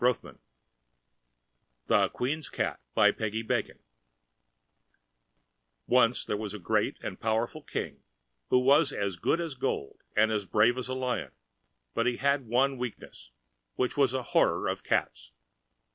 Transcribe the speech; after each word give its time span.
[Pg 0.01 0.07
220] 0.07 0.39
THE 1.85 2.09
QUEEN'S 2.09 2.49
CAT 2.49 2.79
Once 5.85 6.25
there 6.25 6.35
was 6.37 6.55
a 6.55 6.57
great 6.57 6.97
and 7.03 7.19
powerful 7.19 7.61
King 7.61 8.01
who 8.49 8.57
was 8.57 8.91
as 8.91 9.15
good 9.17 9.39
as 9.39 9.53
gold 9.53 10.01
and 10.17 10.31
as 10.31 10.45
brave 10.45 10.79
as 10.79 10.87
a 10.87 10.95
lion, 10.95 11.33
but 11.93 12.07
he 12.07 12.17
had 12.17 12.47
one 12.47 12.79
weakness, 12.79 13.29
which 13.75 13.95
was 13.95 14.15
a 14.15 14.23
horror 14.33 14.67
of 14.67 14.81
cats. 14.83 15.33